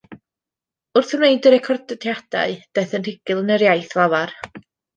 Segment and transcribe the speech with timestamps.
[1.01, 2.35] Wrth wneud y recordiadau
[2.79, 4.35] daeth yn rhugl yn yr iaith lafar.